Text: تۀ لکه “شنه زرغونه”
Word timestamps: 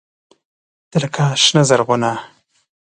تۀ 0.89 0.97
لکه 1.03 1.25
“شنه 1.43 1.61
زرغونه” 1.69 2.11